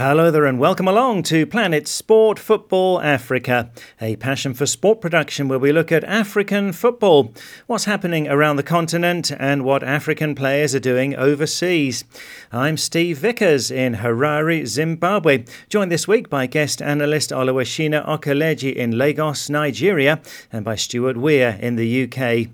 [0.00, 5.48] Hello there, and welcome along to Planet Sport Football Africa, a passion for sport production
[5.48, 7.34] where we look at African football,
[7.66, 12.04] what's happening around the continent, and what African players are doing overseas.
[12.52, 18.96] I'm Steve Vickers in Harare, Zimbabwe, joined this week by guest analyst Oluwashina Okeleji in
[18.96, 20.20] Lagos, Nigeria,
[20.52, 22.50] and by Stuart Weir in the UK.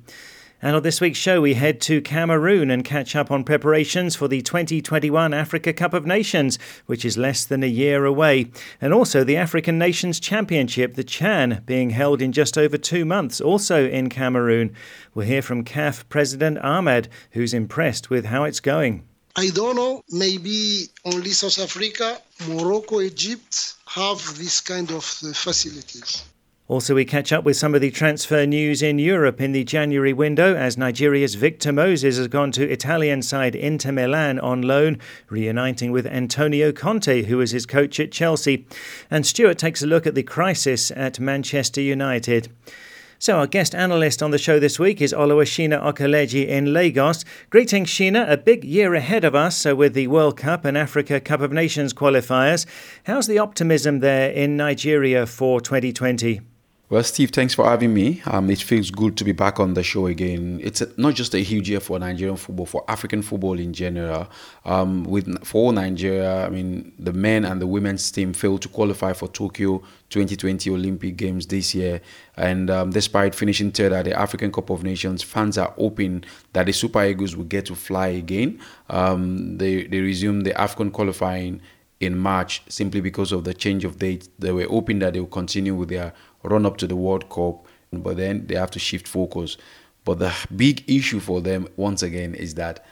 [0.65, 4.29] And on this week's show, we head to Cameroon and catch up on preparations for
[4.29, 9.23] the 2021 Africa Cup of Nations, which is less than a year away, and also
[9.23, 14.09] the African Nations Championship, the Chan, being held in just over two months, also in
[14.09, 14.75] Cameroon.
[15.13, 19.05] We'll hear from CAF President Ahmad, who's impressed with how it's going.
[19.37, 26.25] I don't know, maybe only South Africa, Morocco, Egypt have this kind of facilities.
[26.67, 30.15] Also, we catch up with some of the transfer news in Europe in the January
[30.15, 35.93] window as Nigeria's Victor Moses has gone to Italian side Inter Milan on loan, reuniting
[35.93, 38.67] with Antonio Conte, who was his coach at Chelsea.
[39.11, 42.51] And Stuart takes a look at the crisis at Manchester United.
[43.19, 47.27] So, our guest analyst on the show this week is Oluwashina Okeleji in Lagos.
[47.51, 48.27] Greetings, Shina.
[48.31, 51.53] A big year ahead of us so with the World Cup and Africa Cup of
[51.53, 52.65] Nations qualifiers.
[53.05, 56.41] How's the optimism there in Nigeria for 2020?
[56.95, 58.23] Well, Steve, thanks for having me.
[58.25, 60.61] Um, it feels good to be back on the show again.
[60.63, 64.29] It's a, not just a huge year for Nigerian football, for African football in general.
[64.65, 69.13] Um, with for Nigeria, I mean, the men and the women's team failed to qualify
[69.13, 72.01] for Tokyo 2020 Olympic Games this year,
[72.37, 76.23] and um, despite finishing third at the African Cup of Nations, fans are hoping
[76.53, 78.61] that the Super Eagles will get to fly again.
[78.89, 81.61] Um, they they resume the African qualifying
[82.01, 84.29] in March simply because of the change of date.
[84.39, 86.13] They were hoping that they will continue with their
[86.45, 89.57] run up to the World Cup, but then they have to shift focus.
[90.05, 92.85] But the big issue for them, once again, is that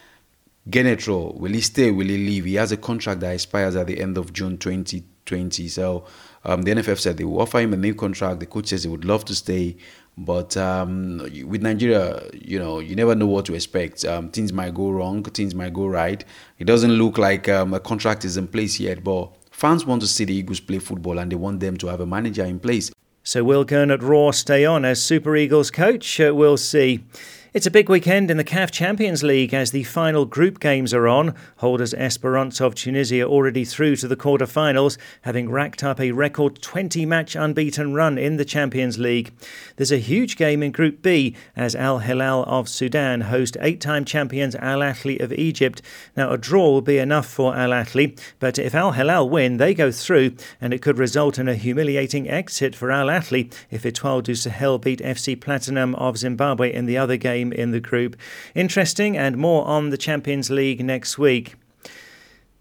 [0.70, 2.44] Gernot Rohr, will he stay, will he leave?
[2.44, 5.68] He has a contract that expires at the end of June 2020.
[5.68, 6.04] So
[6.44, 8.40] um, the NFF said they will offer him a new contract.
[8.40, 9.76] The coach says he would love to stay.
[10.16, 14.04] But um, with Nigeria, you know, you never know what to expect.
[14.04, 16.24] Um, things might go wrong, things might go right.
[16.58, 20.08] It doesn't look like um, a contract is in place yet, but fans want to
[20.08, 22.92] see the Eagles play football and they want them to have a manager in place.
[23.24, 26.18] So will Gernot Rohr stay on as Super Eagles coach?
[26.18, 27.04] Uh, we'll see.
[27.54, 31.06] It's a big weekend in the CAF Champions League as the final group games are
[31.06, 31.34] on.
[31.58, 37.36] Holders Esperance of Tunisia already through to the quarter-finals, having racked up a record 20-match
[37.36, 39.34] unbeaten run in the Champions League.
[39.76, 44.54] There's a huge game in Group B as Al Hilal of Sudan host eight-time champions
[44.54, 45.82] Al Ahly of Egypt.
[46.16, 49.74] Now a draw will be enough for Al Ahly, but if Al Hilal win, they
[49.74, 54.22] go through, and it could result in a humiliating exit for Al Ahly if Etoile
[54.22, 58.14] du Sahel beat FC Platinum of Zimbabwe in the other game in the group.
[58.54, 61.54] Interesting and more on the Champions League next week.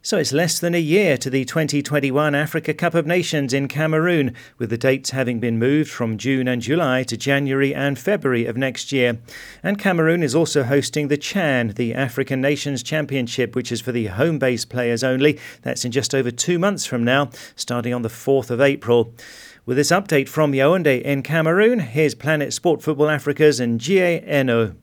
[0.04, 4.34] So it's less than a year to the 2021 Africa Cup of Nations in Cameroon,
[4.58, 8.58] with the dates having been moved from June and July to January and February of
[8.58, 9.20] next year.
[9.62, 14.08] And Cameroon is also hosting the Chan, the African Nations Championship, which is for the
[14.08, 15.38] home base players only.
[15.62, 19.14] That's in just over two months from now, starting on the 4th of April.
[19.64, 24.74] With this update from Yaoundé in Cameroon, here's Planet Sport Football Africa's Njie Eno.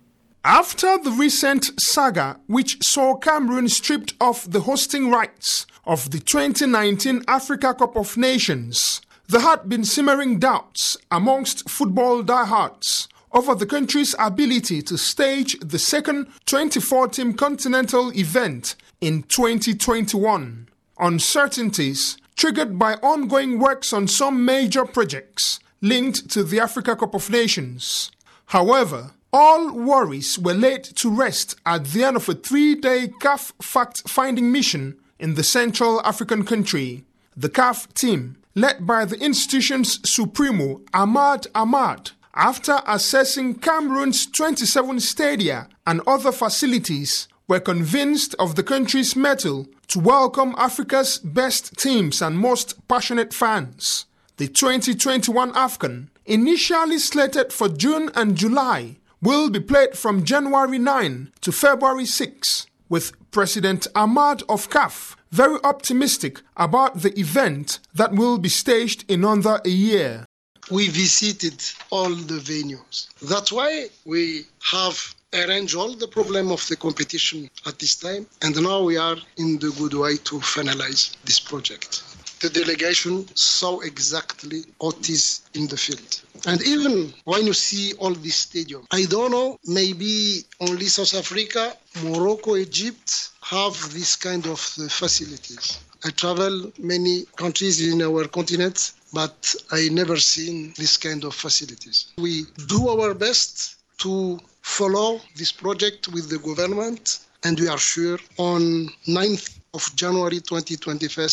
[0.44, 7.24] After the recent saga, which saw Cameroon stripped of the hosting rights of the 2019
[7.26, 14.14] Africa Cup of Nations, there had been simmering doubts amongst football diehards over the country's
[14.16, 20.68] ability to stage the second 24 team continental event in 2021.
[21.00, 27.28] Uncertainties triggered by ongoing works on some major projects linked to the Africa Cup of
[27.28, 28.12] Nations.
[28.46, 33.52] However, all worries were laid to rest at the end of a three day CAF
[33.60, 37.04] fact finding mission in the Central African country.
[37.36, 45.68] The CAF team, led by the institution's supremo Ahmad Ahmad, after assessing Cameroon's 27 stadia
[45.86, 52.38] and other facilities, were convinced of the country's mettle to welcome Africa's best teams and
[52.38, 54.06] most passionate fans.
[54.36, 61.32] The 2021 AFCON, initially slated for June and July, will be played from January 9
[61.40, 68.38] to February 6, with President Ahmad of CAF very optimistic about the event that will
[68.38, 70.24] be staged in under a year.
[70.70, 73.08] We visited all the venues.
[73.22, 78.60] That's why we have arrange all the problem of the competition at this time and
[78.62, 82.02] now we are in the good way to finalize this project
[82.40, 86.20] the delegation saw exactly what is in the field.
[86.46, 91.76] And even when you see all this stadium, I don't know, maybe only South Africa,
[92.04, 95.80] Morocco, Egypt have this kind of facilities.
[96.04, 102.12] I travel many countries in our continent, but I never seen this kind of facilities.
[102.18, 108.18] We do our best to follow this project with the government, and we are sure
[108.36, 111.28] on 9th of January 2021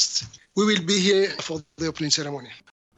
[0.56, 2.50] we will be here for the opening ceremony.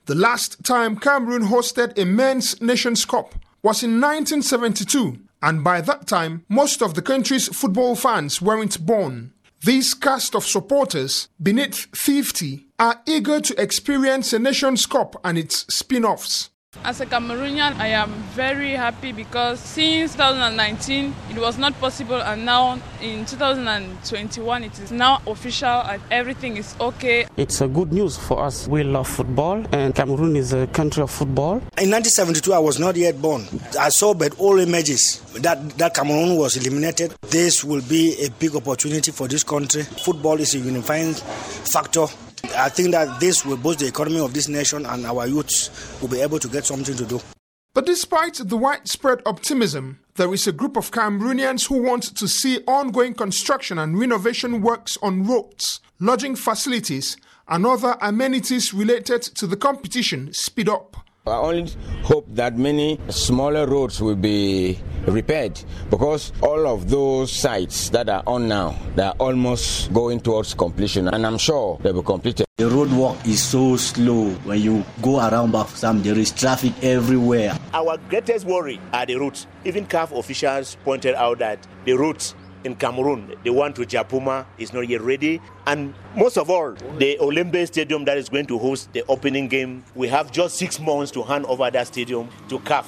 [0.05, 6.07] The last time Cameroon hosted a men's Nations Cup was in 1972, and by that
[6.07, 9.33] time, most of the country's football fans weren't born.
[9.63, 15.65] This cast of supporters, beneath 50, are eager to experience a Nations Cup and its
[15.73, 16.51] spin offs.
[16.83, 22.45] As a Cameroonian, I am very happy because since 2019 it was not possible, and
[22.45, 27.27] now in 2021 it is now official and everything is okay.
[27.35, 28.67] It's a good news for us.
[28.67, 31.55] We love football, and Cameroon is a country of football.
[31.77, 33.45] In 1972, I was not yet born.
[33.79, 37.13] I saw but all images that that Cameroon was eliminated.
[37.29, 39.83] This will be a big opportunity for this country.
[39.83, 42.07] Football is a unifying factor
[42.55, 46.07] I think that this will boost the economy of this nation and our youths will
[46.07, 47.19] be able to get something to do.
[47.73, 52.59] But despite the widespread optimism, there is a group of Cameroonians who want to see
[52.67, 57.17] ongoing construction and renovation works on roads, lodging facilities,
[57.47, 60.97] and other amenities related to the competition speed up.
[61.29, 61.71] I only
[62.03, 65.59] hope that many smaller roads will be repaired
[65.89, 71.07] because all of those sites that are on now they are almost going towards completion
[71.07, 72.47] and I'm sure they will complete it.
[72.57, 74.31] The road work is so slow.
[74.45, 77.55] When you go around Bafoussam, there is traffic everywhere.
[77.73, 79.45] Our greatest worry are the routes.
[79.63, 84.73] Even CAF officials pointed out that the routes in Cameroon, the one to Japoma is
[84.73, 85.41] not yet ready.
[85.65, 89.83] And most of all, the Olembe Stadium that is going to host the opening game,
[89.95, 92.85] we have just six months to hand over that stadium to CAF.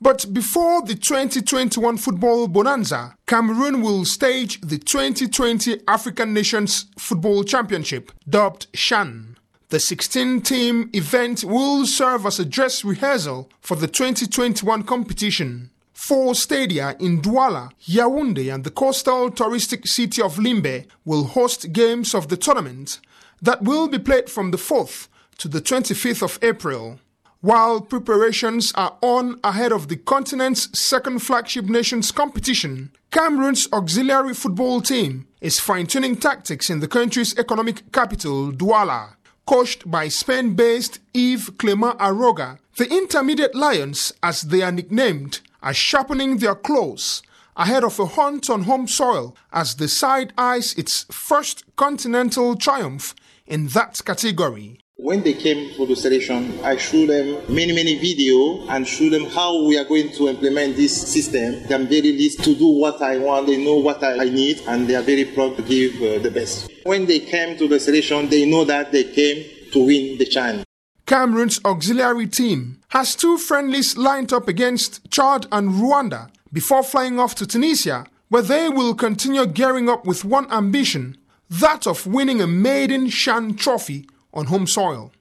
[0.00, 8.12] But before the 2021 football bonanza, Cameroon will stage the 2020 African Nations Football Championship,
[8.28, 9.38] dubbed CHAN.
[9.70, 15.70] The 16 team event will serve as a dress rehearsal for the 2021 competition.
[15.94, 22.14] Four stadia in Douala, Yaoundé, and the coastal touristic city of Limbe will host games
[22.14, 23.00] of the tournament
[23.40, 25.08] that will be played from the 4th
[25.38, 26.98] to the 25th of April.
[27.40, 34.80] While preparations are on ahead of the continent's second flagship nations competition, Cameroon's auxiliary football
[34.80, 39.14] team is fine tuning tactics in the country's economic capital, Douala.
[39.46, 45.74] Coached by Spain based Yves Clement Aroga, the Intermediate Lions, as they are nicknamed, are
[45.74, 47.22] sharpening their claws
[47.56, 53.14] ahead of a hunt on home soil as the side eyes its first continental triumph
[53.46, 54.78] in that category.
[54.96, 59.24] When they came for the selection, I showed them many, many video and showed them
[59.24, 61.64] how we are going to implement this system.
[61.72, 63.46] I'm very least to do what I want.
[63.46, 66.70] They know what I need and they are very proud to give uh, the best.
[66.84, 70.64] When they came to the selection, they know that they came to win the CHAN.
[71.06, 77.34] Cameroon's auxiliary team has two friendlies lined up against Chad and Rwanda before flying off
[77.36, 81.18] to Tunisia, where they will continue gearing up with one ambition
[81.50, 85.12] that of winning a maiden CHAN trophy on home soil.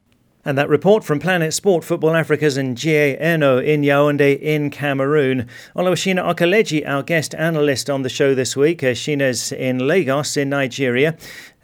[0.46, 5.48] And that report from Planet Sport Football Africa's Njie Eno in Yaoundé in Cameroon.
[5.74, 8.84] Oluwashina Okeleji, our guest analyst on the show this week.
[8.84, 8.94] Uh,
[9.58, 11.16] in Lagos in Nigeria.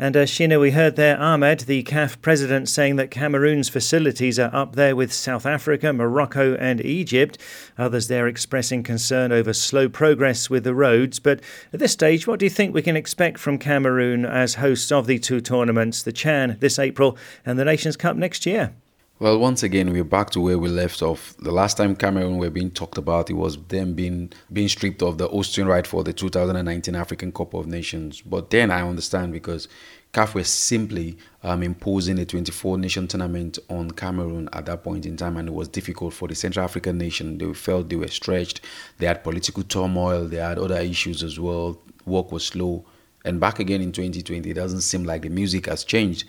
[0.01, 4.50] And uh, Shina, we heard there Ahmad, the CAF president, saying that Cameroon's facilities are
[4.56, 7.38] up there with South Africa, Morocco, and Egypt.
[7.77, 11.20] Others there expressing concern over slow progress with the roads.
[11.20, 11.41] But
[11.74, 15.06] at this stage, what do you think we can expect from Cameroon as hosts of
[15.06, 18.74] the two tournaments, the Chan this April and the Nations Cup next year?
[19.21, 21.35] Well, once again, we're back to where we left off.
[21.39, 25.17] The last time Cameroon were being talked about, it was them being being stripped of
[25.17, 28.21] the hosting right for the 2019 African Cup of Nations.
[28.21, 29.67] But then I understand because
[30.13, 35.17] CAF were simply um, imposing a 24 nation tournament on Cameroon at that point in
[35.17, 37.38] time, and it was difficult for the Central African nation.
[37.39, 38.61] They felt they were stretched.
[38.99, 40.29] They had political turmoil.
[40.29, 41.77] They had other issues as well.
[42.05, 42.85] Work was slow.
[43.29, 46.25] And back again in 2020, it doesn't seem like the music has changed.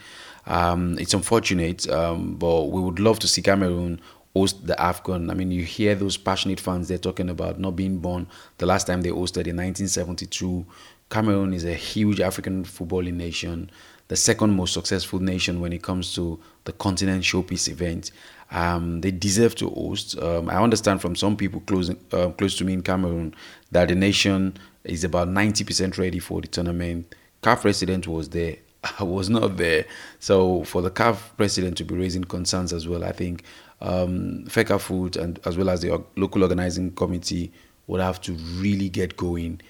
[0.46, 4.00] Um, it's unfortunate, um, but we would love to see Cameroon
[4.34, 5.30] host the AFCON.
[5.30, 8.26] I mean, you hear those passionate fans, they're talking about not being born
[8.58, 10.64] the last time they hosted in 1972.
[11.10, 13.70] Cameroon is a huge African footballing nation,
[14.08, 18.12] the second most successful nation when it comes to the continent showpiece event.
[18.52, 20.18] Um, they deserve to host.
[20.18, 23.34] Um, I understand from some people close, uh, close to me in Cameroon
[23.72, 27.14] that the nation is about 90% ready for the tournament.
[27.42, 28.56] CAF president was there
[28.98, 29.84] I was not there.
[30.18, 33.44] So for the CAF president to be raising concerns as well, I think
[33.80, 37.52] um, Fecafoot and as well as the local organizing committee
[37.86, 39.60] would have to really get going.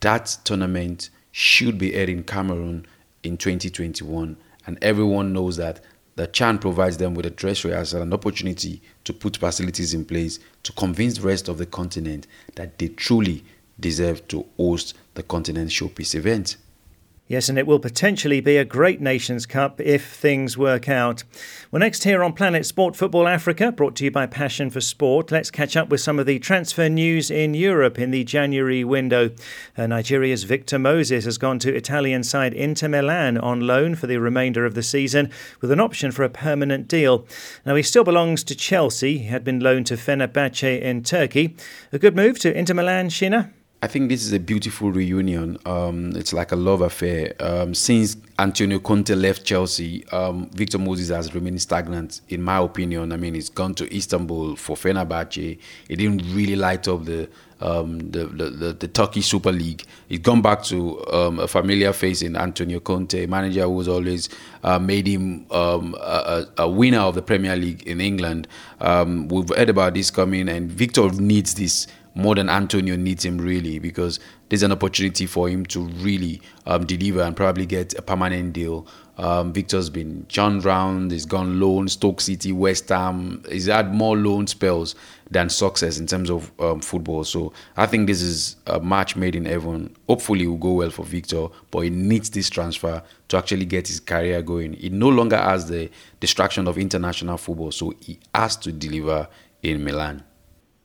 [0.00, 2.86] That tournament should be aired in Cameroon
[3.22, 5.80] in 2021 and everyone knows that
[6.16, 10.38] the Chan provides them with a dress rehearsal an opportunity to put facilities in place
[10.64, 12.26] to convince the rest of the continent
[12.56, 13.44] that they truly
[13.80, 16.56] deserve to host the continent showpiece event.
[17.30, 21.22] Yes, and it will potentially be a great Nations Cup if things work out.
[21.70, 25.30] Well, next here on Planet Sport Football Africa, brought to you by Passion for Sport,
[25.30, 29.30] let's catch up with some of the transfer news in Europe in the January window.
[29.78, 34.18] Uh, Nigeria's Victor Moses has gone to Italian side Inter Milan on loan for the
[34.18, 37.28] remainder of the season with an option for a permanent deal.
[37.64, 39.18] Now, he still belongs to Chelsea.
[39.18, 41.54] He had been loaned to Fenerbahce in Turkey.
[41.92, 43.52] A good move to Inter Milan, Shina?
[43.82, 45.56] I think this is a beautiful reunion.
[45.64, 47.32] Um, it's like a love affair.
[47.40, 53.10] Um, since Antonio Conte left Chelsea, um, Victor Moses has remained stagnant, in my opinion.
[53.10, 55.58] I mean, he's gone to Istanbul for Fenerbahce.
[55.88, 57.30] He didn't really light up the
[57.62, 59.84] um, the, the, the, the, Turkey Super League.
[60.08, 64.30] He's gone back to um, a familiar face in Antonio Conte, manager who always
[64.64, 68.48] uh, made him um, a, a, winner of the Premier League in England.
[68.80, 73.78] We've heard about this coming, and Victor needs this more than Antonio needs him really
[73.78, 78.52] because there's an opportunity for him to really um, deliver and probably get a permanent
[78.52, 78.86] deal.
[79.16, 83.44] Um, Victor's been churned round, he's gone loan, Stoke City, West Ham.
[83.50, 84.94] He's had more loan spells
[85.30, 87.24] than success in terms of um, football.
[87.24, 89.94] So I think this is a match made in heaven.
[90.08, 93.88] Hopefully, it will go well for Victor, but he needs this transfer to actually get
[93.88, 94.72] his career going.
[94.72, 99.28] He no longer has the distraction of international football, so he has to deliver
[99.62, 100.24] in Milan.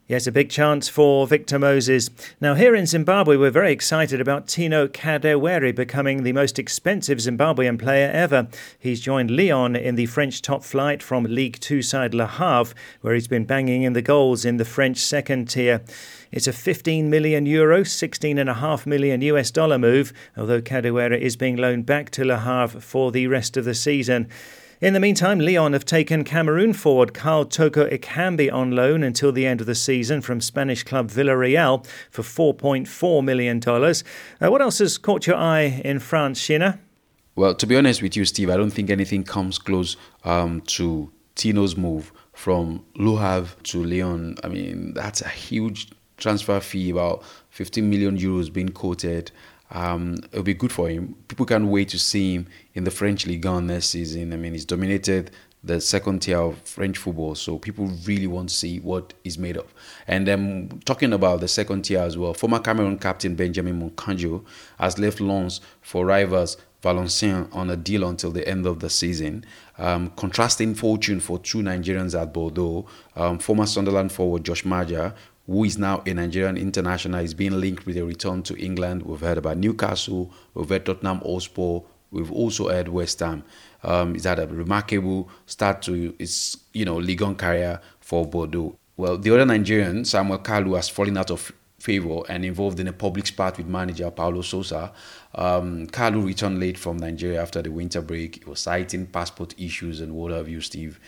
[0.07, 2.11] Yes, a big chance for Victor Moses.
[2.39, 7.79] Now, here in Zimbabwe, we're very excited about Tino Kadewere becoming the most expensive Zimbabwean
[7.79, 8.47] player ever.
[8.77, 13.15] He's joined Lyon in the French top flight from League Two side Le Havre, where
[13.15, 15.81] he's been banging in the goals in the French second tier.
[16.31, 21.87] It's a 15 million euro, 16.5 million US dollar move, although Kadewere is being loaned
[21.87, 24.29] back to Le Havre for the rest of the season.
[24.81, 29.45] In the meantime, Lyon have taken Cameroon forward Karl Toko Ekambi on loan until the
[29.45, 33.61] end of the season from Spanish club Villarreal for $4.4 million.
[33.65, 36.79] Uh, what else has caught your eye in France, Shina?
[37.37, 41.09] Well, to be honest with you, Steve, I don't think anything comes close um, to
[41.37, 44.35] Tino's move from Le Havre to Lyon.
[44.43, 49.31] I mean, that's a huge transfer fee, about 15 million euros being quoted.
[49.71, 51.15] Um, it'll be good for him.
[51.27, 54.33] People can't wait to see him in the French Ligue 1 next season.
[54.33, 55.31] I mean, he's dominated
[55.63, 59.57] the second tier of French football, so people really want to see what he's made
[59.57, 59.73] of.
[60.07, 64.45] And then talking about the second tier as well, former Cameroon captain Benjamin Moukandjo
[64.79, 69.43] has left Lens for rivals Valenciennes on a deal until the end of the season.
[69.79, 72.85] Um, contrasting fortune for two Nigerians at Bordeaux.
[73.15, 75.15] Um, former Sunderland forward Josh Maja
[75.47, 79.03] who is now a Nigerian international, is being linked with a return to England.
[79.03, 81.79] We've heard about Newcastle, we've heard Tottenham Hotspur,
[82.11, 83.43] we've also heard West Ham.
[83.83, 88.75] Um, he's had a remarkable start to his, you know, Ligue 1 career for Bordeaux.
[88.97, 92.93] Well, the other Nigerian, Samuel Kalu, has fallen out of favor and involved in a
[92.93, 94.91] public spat with manager Paulo Sousa.
[95.35, 98.43] Um, Kalu returned late from Nigeria after the winter break.
[98.43, 100.99] He was citing passport issues and what have you, Steve.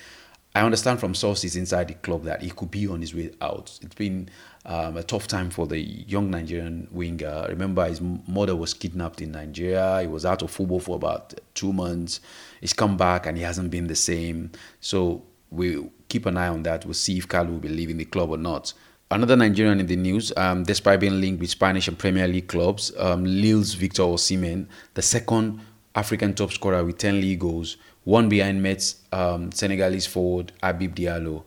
[0.58, 3.78] I understand from sources inside the club that he could be on his way out.
[3.84, 4.28] It's been
[4.66, 7.46] um, a tough time for the young Nigerian winger.
[7.48, 10.02] Remember, his mother was kidnapped in Nigeria.
[10.02, 12.22] He was out of football for about two months.
[12.60, 14.52] He's come back and he hasn't been the same.
[14.80, 15.22] So
[15.52, 16.86] we'll keep an eye on that.
[16.86, 18.74] We'll see if Kalu will be leaving the club or not.
[19.12, 22.92] Another Nigerian in the news, um, despite being linked with Spanish and Premier League clubs,
[22.98, 25.62] um, Lille's Victor Osimhen, the second
[25.94, 31.44] African top scorer with 10 league goals, one behind Metz um, Senegalese forward Habib Diallo.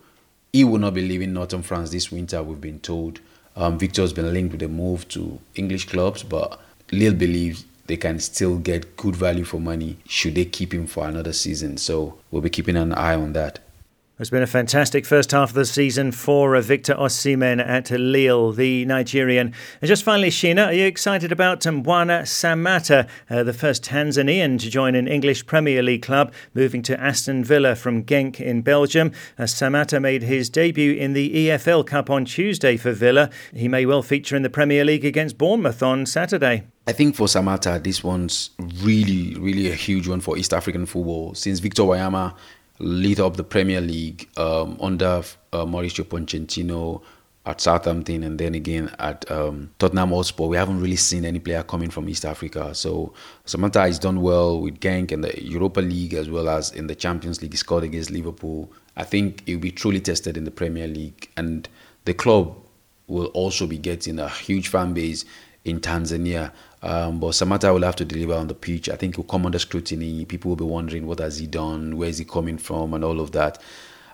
[0.52, 3.20] He will not be leaving Northern France this winter, we've been told.
[3.56, 6.60] Um, Victor's been linked with a move to English clubs, but
[6.92, 11.08] Lille believes they can still get good value for money should they keep him for
[11.08, 11.78] another season.
[11.78, 13.60] So we'll be keeping an eye on that.
[14.20, 18.52] It's been a fantastic first half of the season for uh, Victor Osimhen at Lille,
[18.52, 19.54] the Nigerian.
[19.80, 24.68] And just finally, Shina, are you excited about Mbwana Samatta, uh, the first Tanzanian to
[24.68, 29.12] join an English Premier League club, moving to Aston Villa from Genk in Belgium?
[29.38, 33.30] Uh, Samatta made his debut in the EFL Cup on Tuesday for Villa.
[33.54, 36.64] He may well feature in the Premier League against Bournemouth on Saturday.
[36.86, 38.50] I think for Samatta, this one's
[38.82, 41.34] really, really a huge one for East African football.
[41.34, 42.34] Since Victor Wanyama
[42.80, 45.22] lead up the Premier League um, under
[45.52, 47.02] uh, Mauricio Pochettino
[47.46, 50.44] at Southampton and then again at um, Tottenham Hotspur.
[50.44, 52.74] We haven't really seen any player coming from East Africa.
[52.74, 53.14] So
[53.46, 56.94] Samatta has done well with Genk and the Europa League as well as in the
[56.94, 57.52] Champions League.
[57.52, 58.70] He scored against Liverpool.
[58.96, 61.68] I think he'll be truly tested in the Premier League and
[62.04, 62.56] the club
[63.06, 65.24] will also be getting a huge fan base
[65.64, 66.52] in Tanzania.
[66.82, 68.88] Um, but Samatta will have to deliver on the pitch.
[68.88, 70.24] I think he'll come under scrutiny.
[70.24, 73.20] People will be wondering what has he done, where is he coming from, and all
[73.20, 73.60] of that.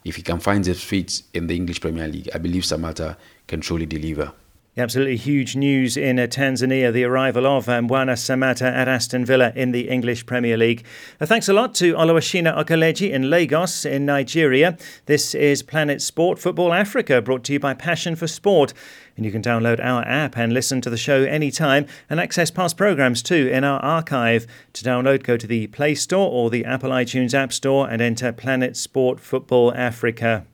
[0.04, 3.60] If he can find his feet in the English Premier League, I believe Samatta can
[3.60, 4.32] truly deliver.
[4.78, 9.50] Absolutely huge news in uh, Tanzania, the arrival of um, Mbwana Samatta at Aston Villa
[9.56, 10.84] in the English Premier League.
[11.18, 14.76] Uh, thanks a lot to Oluwashina Okeleji in Lagos in Nigeria.
[15.06, 18.74] This is Planet Sport Football Africa, brought to you by Passion for Sport.
[19.16, 22.76] And you can download our app and listen to the show anytime and access past
[22.76, 24.46] programs too in our archive.
[24.74, 28.30] To download, go to the Play Store or the Apple iTunes App Store and enter
[28.30, 30.44] Planet Sport Football Africa.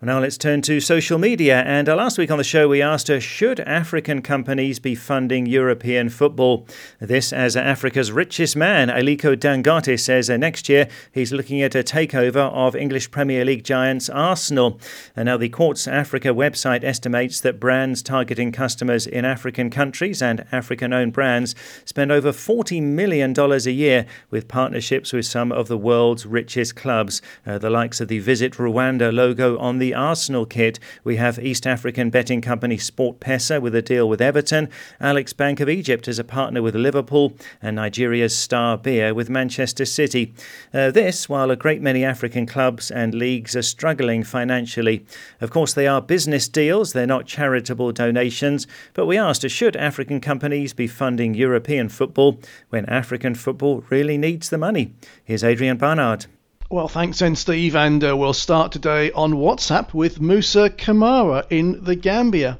[0.00, 1.62] Now let's turn to social media.
[1.62, 5.44] And uh, last week on the show, we asked her should African companies be funding
[5.44, 6.68] European football?
[7.00, 11.82] This, as Africa's richest man, Aliko Dangote, says uh, next year he's looking at a
[11.82, 14.78] takeover of English Premier League giants Arsenal.
[15.16, 20.46] And now the Quartz Africa website estimates that brands targeting customers in African countries and
[20.52, 25.76] African owned brands spend over $40 million a year with partnerships with some of the
[25.76, 30.44] world's richest clubs, uh, the likes of the Visit Rwanda logo on the the Arsenal
[30.44, 34.68] kit, we have East African betting company SportPesa with a deal with Everton,
[35.00, 39.86] Alex Bank of Egypt as a partner with Liverpool, and Nigeria's Star Beer with Manchester
[39.86, 40.34] City.
[40.74, 45.06] Uh, this, while a great many African clubs and leagues are struggling financially.
[45.40, 50.20] Of course, they are business deals, they're not charitable donations, but we asked should African
[50.20, 54.92] companies be funding European football when African football really needs the money?
[55.24, 56.26] Here's Adrian Barnard.
[56.70, 61.82] Well, thanks then, Steve, and uh, we'll start today on WhatsApp with Musa Kamara in
[61.82, 62.58] the Gambia.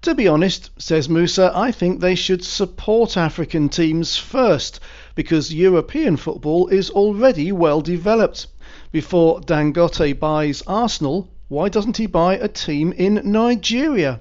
[0.00, 4.80] To be honest, says Musa, I think they should support African teams first
[5.14, 8.46] because European football is already well developed.
[8.92, 14.20] Before Dangote buys Arsenal, why doesn't he buy a team in Nigeria?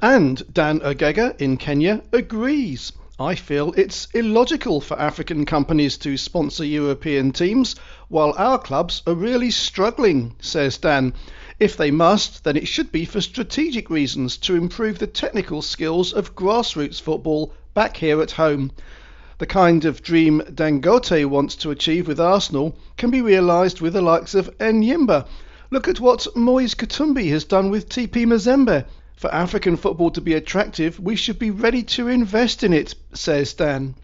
[0.00, 2.92] And Dan Ogega in Kenya agrees.
[3.18, 7.74] I feel it's illogical for African companies to sponsor European teams
[8.08, 11.14] while our clubs are really struggling, says Dan.
[11.58, 16.12] If they must, then it should be for strategic reasons to improve the technical skills
[16.12, 18.70] of grassroots football back here at home.
[19.38, 24.02] The kind of dream Dangote wants to achieve with Arsenal can be realised with the
[24.02, 25.26] likes of Enyimba.
[25.70, 28.84] Look at what Moise Katumbi has done with TP Mazembe.
[29.16, 33.54] For African football to be attractive, we should be ready to invest in it, says
[33.54, 33.94] Dan.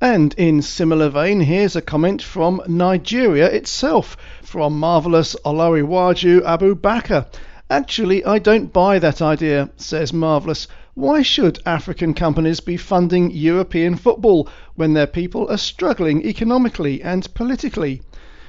[0.00, 7.26] And in similar vein, here's a comment from Nigeria itself, from marvellous Olariwaju Abu Bakr.
[7.70, 10.66] Actually, I don't buy that idea, says Marvellous.
[10.94, 17.32] Why should African companies be funding European football when their people are struggling economically and
[17.34, 18.02] politically?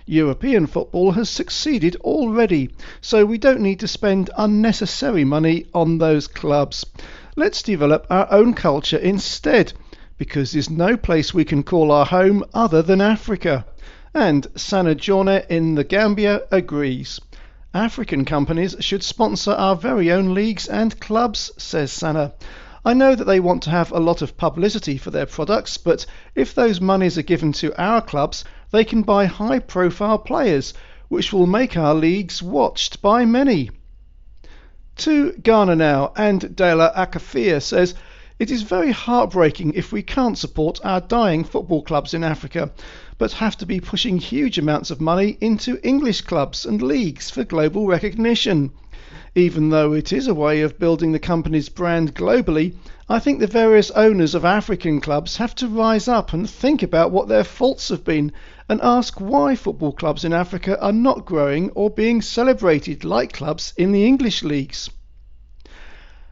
[0.06, 2.70] European football has succeeded already,
[3.02, 6.86] so we don't need to spend unnecessary money on those clubs.
[7.36, 9.74] Let's develop our own culture instead,
[10.18, 13.66] because there's no place we can call our home other than Africa.
[14.14, 17.20] And Sana Jone in the Gambia agrees.
[17.74, 22.34] African companies should sponsor our very own leagues and clubs, says Sana.
[22.84, 26.06] I know that they want to have a lot of publicity for their products, but
[26.36, 30.74] if those monies are given to our clubs, they can buy high profile players,
[31.10, 33.70] which will make our leagues watched by many.
[34.98, 37.96] To Ghana now, and Dela Akafia says,
[38.40, 42.72] It is very heartbreaking if we can't support our dying football clubs in Africa,
[43.18, 47.44] but have to be pushing huge amounts of money into English clubs and leagues for
[47.44, 48.72] global recognition.
[49.36, 52.76] Even though it is a way of building the company's brand globally,
[53.12, 57.12] I think the various owners of African clubs have to rise up and think about
[57.12, 58.32] what their faults have been
[58.70, 63.74] and ask why football clubs in Africa are not growing or being celebrated like clubs
[63.76, 64.90] in the English leagues.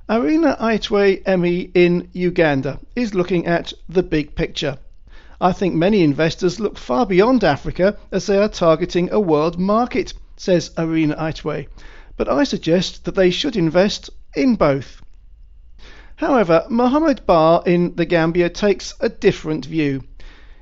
[0.08, 4.78] Arena Aitwe Emi in Uganda is looking at the big picture.
[5.42, 10.14] I think many investors look far beyond Africa as they are targeting a world market,
[10.38, 11.68] says Arena Aitwe
[12.16, 15.02] but I suggest that they should invest in both.
[16.20, 20.04] However, Mohammed Bar in the Gambia takes a different view.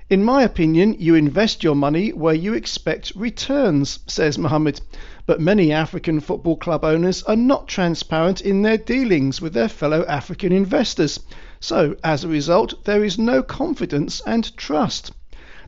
[0.07, 4.81] In my opinion, you invest your money where you expect returns, says Mohammed.
[5.25, 10.05] But many African football club owners are not transparent in their dealings with their fellow
[10.07, 11.19] African investors.
[11.59, 15.11] So, as a result, there is no confidence and trust.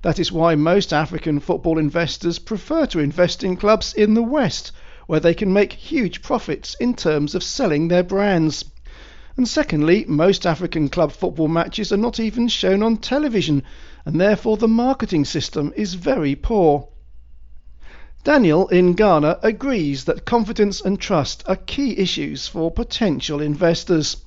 [0.03, 4.71] That is why most African football investors prefer to invest in clubs in the West,
[5.07, 8.65] where they can make huge profits in terms of selling their brands.
[9.39, 13.63] And secondly, most African club football matches are not even shown on television,
[14.03, 16.89] and therefore the marketing system is very poor.
[18.25, 24.17] Daniel in Ghana agrees that confidence and trust are key issues for potential investors.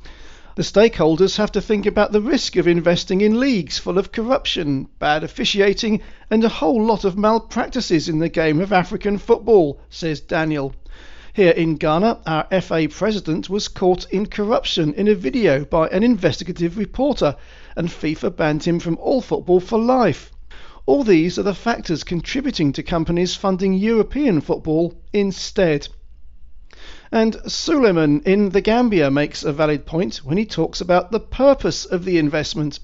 [0.56, 4.88] The stakeholders have to think about the risk of investing in leagues full of corruption,
[4.98, 10.22] bad officiating, and a whole lot of malpractices in the game of African football, says
[10.22, 10.74] Daniel.
[11.34, 16.02] Here in Ghana, our FA president was caught in corruption in a video by an
[16.02, 17.36] investigative reporter,
[17.74, 20.30] and FIFA banned him from all football for life.
[20.84, 25.88] All these are the factors contributing to companies funding European football instead.
[27.10, 31.86] And Suleiman in the Gambia makes a valid point when he talks about the purpose
[31.86, 32.78] of the investment.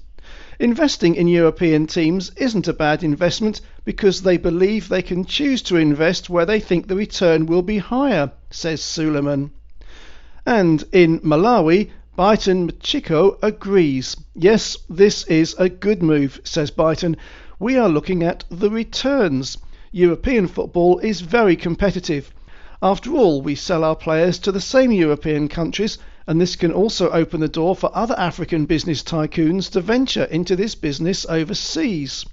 [0.59, 5.77] Investing in European teams isn't a bad investment because they believe they can choose to
[5.77, 9.51] invest where they think the return will be higher, says Suleiman.
[10.45, 14.17] And in Malawi, Byton Mchiko agrees.
[14.35, 17.15] Yes, this is a good move, says Byton
[17.59, 19.57] we are looking at the returns.
[19.91, 22.33] European football is very competitive.
[22.81, 25.97] After all, we sell our players to the same European countries,
[26.29, 30.55] and this can also open the door for other African business tycoons to venture into
[30.55, 32.23] this business overseas.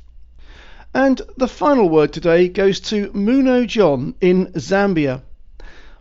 [0.92, 5.22] And the final word today goes to Muno John in Zambia.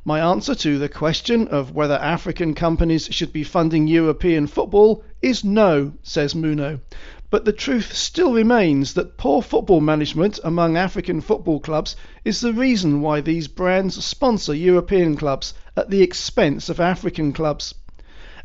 [0.03, 5.45] My answer to the question of whether African companies should be funding European football is
[5.45, 6.81] no, says Muno.
[7.29, 12.51] But the truth still remains that poor football management among African football clubs is the
[12.51, 17.73] reason why these brands sponsor European clubs at the expense of African clubs.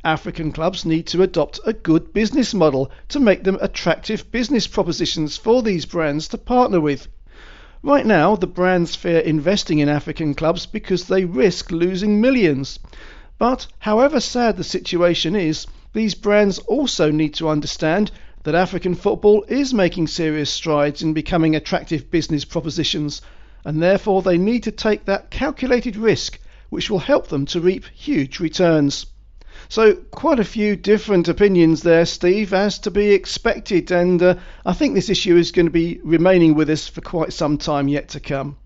[0.04, 5.36] African clubs need to adopt a good business model to make them attractive business propositions
[5.36, 7.06] for these brands to partner with.
[7.82, 12.78] Right now, the brands fear investing in African clubs because they risk losing millions.
[13.36, 18.10] But however sad the situation is, these brands also need to understand
[18.44, 23.20] that African football is making serious strides in becoming attractive business propositions,
[23.66, 26.38] and therefore they need to take that calculated risk
[26.70, 29.04] which will help them to reap huge returns.
[29.70, 34.34] So, quite a few different opinions there, Steve, as to be expected, and uh,
[34.66, 37.86] I think this issue is going to be remaining with us for quite some time
[37.86, 38.56] yet to come.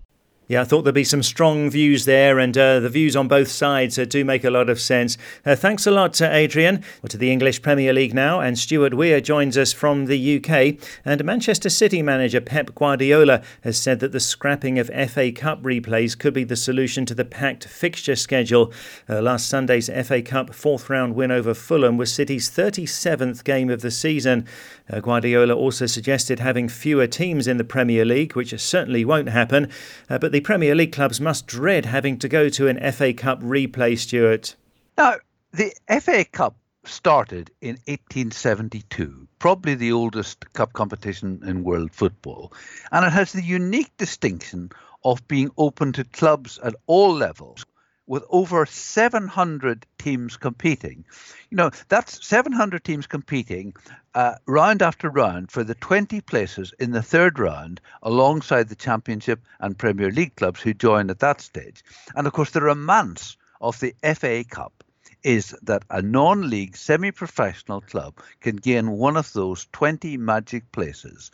[0.47, 3.47] Yeah, I thought there'd be some strong views there, and uh, the views on both
[3.47, 5.17] sides uh, do make a lot of sense.
[5.43, 6.83] Uh, thanks a lot to Adrian.
[7.01, 10.79] We're to the English Premier League now, and Stuart Weir joins us from the UK.
[11.03, 16.15] And Manchester City manager Pep Guardiola has said that the scrapping of FA Cup replays
[16.15, 18.71] could be the solution to the packed fixture schedule.
[19.09, 23.81] Uh, last Sunday's FA Cup fourth round win over Fulham was City's 37th game of
[23.81, 24.45] the season.
[24.91, 29.71] Uh, Guardiola also suggested having fewer teams in the Premier League, which certainly won't happen.
[30.07, 33.41] Uh, but the Premier League clubs must dread having to go to an FA Cup
[33.41, 34.57] replay, Stuart.
[34.97, 35.15] Now,
[35.53, 42.51] the FA Cup started in 1872, probably the oldest cup competition in world football,
[42.91, 44.71] and it has the unique distinction
[45.05, 47.65] of being open to clubs at all levels
[48.07, 51.05] with over 700 teams competing.
[51.49, 53.73] You know, that's 700 teams competing
[54.13, 59.41] uh, round after round for the 20 places in the third round alongside the Championship
[59.59, 61.83] and Premier League clubs who join at that stage.
[62.15, 64.83] And of course, the romance of the FA Cup
[65.23, 70.71] is that a non league semi professional club can gain one of those 20 magic
[70.71, 71.31] places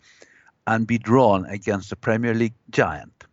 [0.65, 3.25] and be drawn against a Premier League giant.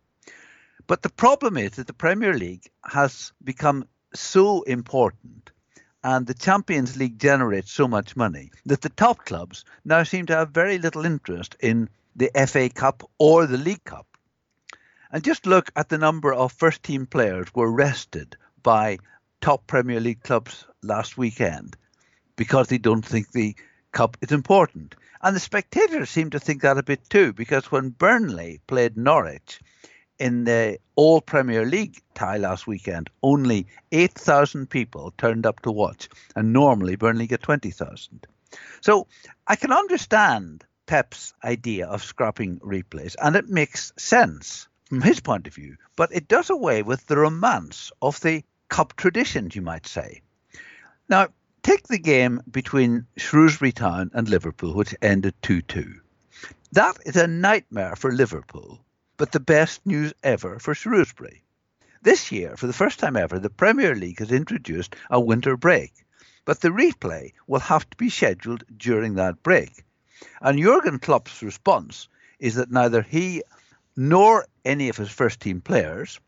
[0.89, 5.51] But the problem is that the Premier League has become so important
[6.03, 10.35] and the Champions League generates so much money that the top clubs now seem to
[10.35, 14.07] have very little interest in the FA Cup or the League Cup.
[15.11, 18.97] And just look at the number of first team players were rested by
[19.41, 21.77] top Premier League clubs last weekend
[22.35, 23.55] because they don't think the
[23.91, 24.95] cup is important.
[25.21, 29.59] And the spectators seem to think that a bit too, because when Burnley played Norwich,
[30.19, 36.09] in the All Premier League tie last weekend, only 8,000 people turned up to watch,
[36.35, 38.27] and normally Burnley get 20,000.
[38.81, 39.07] So
[39.47, 45.47] I can understand Pep's idea of scrapping replays, and it makes sense from his point
[45.47, 49.87] of view, but it does away with the romance of the cup traditions, you might
[49.87, 50.21] say.
[51.07, 51.27] Now,
[51.63, 56.01] take the game between Shrewsbury Town and Liverpool, which ended 2 2.
[56.71, 58.83] That is a nightmare for Liverpool
[59.19, 61.43] but the best news ever for Shrewsbury.
[62.01, 65.91] This year, for the first time ever, the Premier League has introduced a winter break,
[66.45, 69.83] but the replay will have to be scheduled during that break.
[70.39, 72.07] And Jurgen Klopp's response
[72.39, 73.43] is that neither he
[73.97, 76.21] nor any of his first team players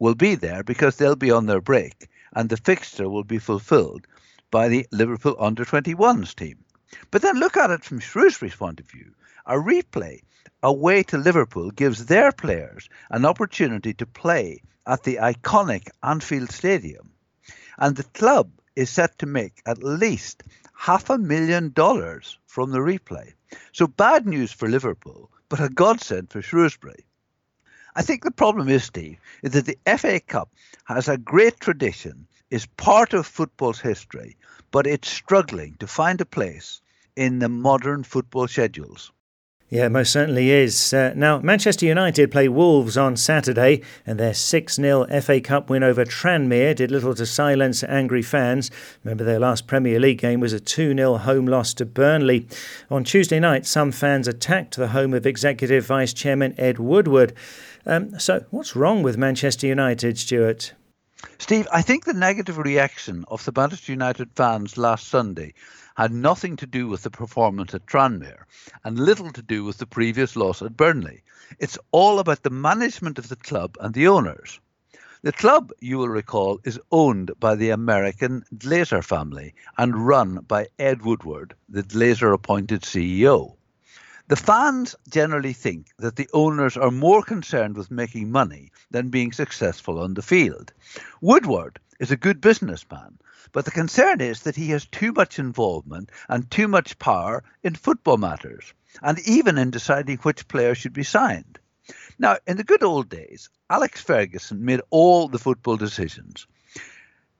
[0.00, 4.08] will be there because they'll be on their break, and the fixture will be fulfilled
[4.50, 6.64] by the Liverpool under 21s team.
[7.12, 9.12] But then look at it from Shrewsbury's point of view.
[9.44, 10.22] A replay
[10.62, 17.10] away to Liverpool gives their players an opportunity to play at the iconic Anfield Stadium.
[17.76, 22.78] And the club is set to make at least half a million dollars from the
[22.78, 23.32] replay.
[23.72, 27.04] So bad news for Liverpool, but a godsend for Shrewsbury.
[27.96, 30.50] I think the problem is, Steve, is that the FA Cup
[30.84, 34.36] has a great tradition, is part of football's history,
[34.70, 36.80] but it's struggling to find a place
[37.16, 39.10] in the modern football schedules.
[39.72, 40.92] Yeah, most certainly is.
[40.92, 45.82] Uh, now, Manchester United play Wolves on Saturday, and their 6 0 FA Cup win
[45.82, 48.70] over Tranmere did little to silence angry fans.
[49.02, 52.46] Remember, their last Premier League game was a 2 0 home loss to Burnley.
[52.90, 57.32] On Tuesday night, some fans attacked the home of Executive Vice Chairman Ed Woodward.
[57.86, 60.74] Um, so, what's wrong with Manchester United, Stuart?
[61.38, 65.54] Steve, I think the negative reaction of the Manchester United fans last Sunday
[65.96, 68.44] had nothing to do with the performance at Tranmere
[68.84, 71.22] and little to do with the previous loss at Burnley.
[71.58, 74.60] It's all about the management of the club and the owners.
[75.22, 80.66] The club, you will recall, is owned by the American Glazer family and run by
[80.78, 83.56] Ed Woodward, the Glazer appointed CEO.
[84.28, 89.30] The fans generally think that the owners are more concerned with making money than being
[89.30, 90.72] successful on the field.
[91.20, 93.18] Woodward is a good businessman
[93.50, 97.74] but the concern is that he has too much involvement and too much power in
[97.74, 101.58] football matters, and even in deciding which players should be signed.
[102.18, 106.46] Now, in the good old days, Alex Ferguson made all the football decisions.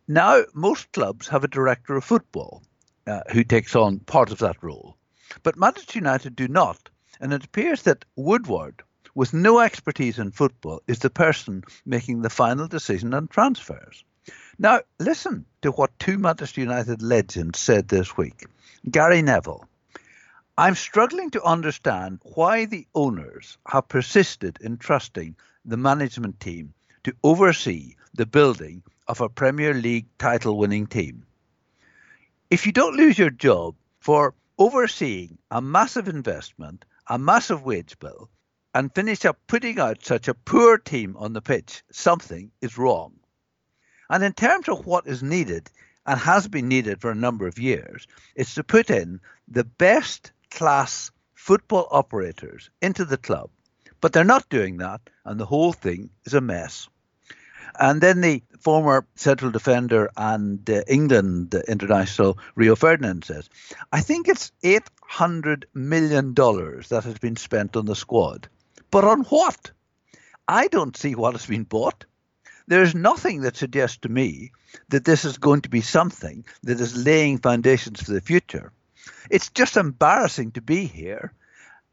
[0.08, 2.62] Now, most clubs have a director of football
[3.06, 4.96] uh, who takes on part of that role.
[5.42, 8.82] But Manchester United do not, and it appears that Woodward,
[9.14, 14.04] with no expertise in football, is the person making the final decision on transfers.
[14.58, 18.46] Now, listen to what two Manchester United legends said this week.
[18.90, 19.64] Gary Neville.
[20.56, 27.14] I'm struggling to understand why the owners have persisted in trusting the management team to
[27.24, 31.24] oversee the building of a Premier League title winning team.
[32.50, 38.28] If you don't lose your job for overseeing a massive investment, a massive wage bill,
[38.74, 43.14] and finish up putting out such a poor team on the pitch, something is wrong.
[44.12, 45.70] And in terms of what is needed
[46.04, 50.32] and has been needed for a number of years, it's to put in the best
[50.50, 53.48] class football operators into the club.
[54.02, 56.90] But they're not doing that, and the whole thing is a mess.
[57.80, 63.48] And then the former central defender and uh, England international Rio Ferdinand says,
[63.90, 68.48] I think it's $800 million that has been spent on the squad.
[68.90, 69.70] But on what?
[70.46, 72.04] I don't see what has been bought.
[72.66, 74.52] There's nothing that suggests to me
[74.88, 78.72] that this is going to be something that is laying foundations for the future.
[79.30, 81.32] It's just embarrassing to be here.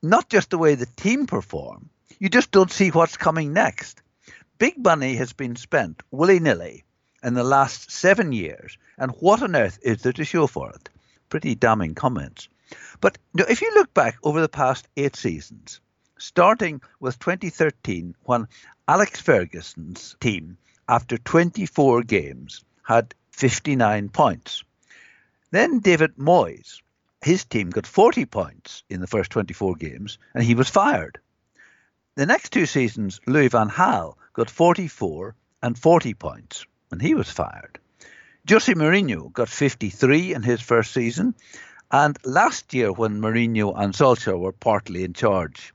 [0.01, 4.01] Not just the way the team perform, you just don't see what's coming next.
[4.57, 6.83] Big money has been spent willy nilly
[7.23, 10.89] in the last seven years, and what on earth is there to show for it?
[11.29, 12.47] Pretty damning comments.
[13.01, 15.81] But if you look back over the past eight seasons,
[16.19, 18.47] starting with 2013 when
[18.87, 24.63] Alex Ferguson's team, after 24 games, had 59 points.
[25.51, 26.81] Then David Moyes,
[27.21, 31.19] his team got 40 points in the first 24 games, and he was fired.
[32.15, 37.31] The next two seasons, Louis van Gaal got 44 and 40 points, and he was
[37.31, 37.79] fired.
[38.49, 41.35] Jose Mourinho got 53 in his first season,
[41.91, 45.73] and last year, when Mourinho and Solskjaer were partly in charge,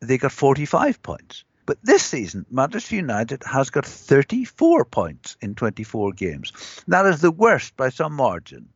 [0.00, 1.44] they got 45 points.
[1.66, 6.82] But this season, Manchester United has got 34 points in 24 games.
[6.88, 8.70] That is the worst by some margin.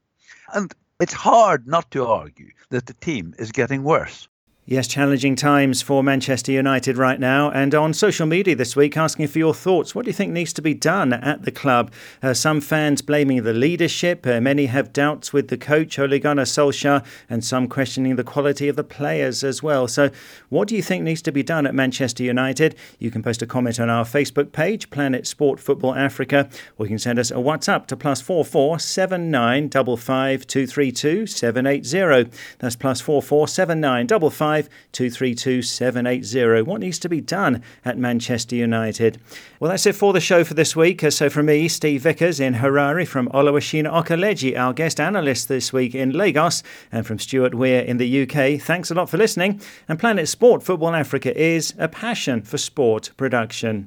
[0.53, 4.29] And it's hard not to argue that the team is getting worse.
[4.67, 7.51] Yes, challenging times for Manchester United right now.
[7.51, 9.95] And on social media this week, asking for your thoughts.
[9.95, 11.93] What do you think needs to be done at the club?
[12.23, 14.27] Uh, some fans blaming the leadership.
[14.27, 18.67] Uh, many have doubts with the coach, Ole Gunnar Solskjaer, and some questioning the quality
[18.67, 19.87] of the players as well.
[19.87, 20.09] So,
[20.49, 22.75] what do you think needs to be done at Manchester United?
[22.99, 26.49] You can post a comment on our Facebook page, Planet Sport Football Africa,
[26.79, 30.47] or you can send us a WhatsApp to plus four four seven nine double five
[30.47, 32.25] two three two seven eight zero.
[32.61, 34.69] That's plus four four seven nine double five.
[34.93, 36.63] 232 780.
[36.63, 39.21] What needs to be done at Manchester United?
[39.59, 41.03] Well, that's it for the show for this week.
[41.03, 45.73] Uh, so, from me, Steve Vickers in Harare, from Oluwashina Okeleji, our guest analyst this
[45.73, 46.63] week in Lagos,
[46.93, 49.61] and from Stuart Weir in the UK, thanks a lot for listening.
[49.89, 53.83] And Planet Sport Football Africa is a passion for sport production.